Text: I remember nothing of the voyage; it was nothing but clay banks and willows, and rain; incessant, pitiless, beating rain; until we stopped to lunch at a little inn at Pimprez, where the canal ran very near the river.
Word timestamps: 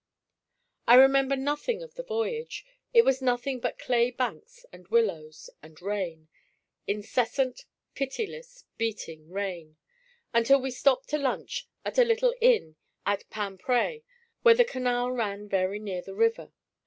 I 0.87 0.95
remember 0.95 1.35
nothing 1.35 1.83
of 1.83 1.93
the 1.93 2.01
voyage; 2.01 2.65
it 2.91 3.03
was 3.05 3.21
nothing 3.21 3.59
but 3.59 3.77
clay 3.77 4.09
banks 4.09 4.65
and 4.73 4.87
willows, 4.87 5.51
and 5.61 5.79
rain; 5.79 6.27
incessant, 6.87 7.65
pitiless, 7.93 8.63
beating 8.79 9.29
rain; 9.29 9.77
until 10.33 10.59
we 10.59 10.71
stopped 10.71 11.09
to 11.09 11.19
lunch 11.19 11.67
at 11.85 11.99
a 11.99 12.03
little 12.03 12.33
inn 12.41 12.77
at 13.05 13.29
Pimprez, 13.29 14.01
where 14.41 14.55
the 14.55 14.65
canal 14.65 15.11
ran 15.11 15.47
very 15.47 15.77
near 15.77 16.01
the 16.01 16.15
river. 16.15 16.51